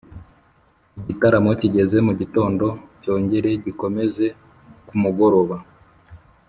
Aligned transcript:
Igitaramo 0.99 1.51
kigeze 1.61 1.97
mu 2.07 2.13
gitondo 2.21 2.65
cyongere 3.01 3.49
gikomeze 3.65 4.25
ku 4.87 4.95
mugoroba 5.03 5.57